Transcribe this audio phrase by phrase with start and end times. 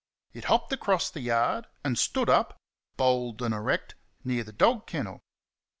[0.33, 2.57] It hopped across the yard and sat up,
[2.97, 3.93] bold and erect,
[4.23, 5.21] near the dog kennel.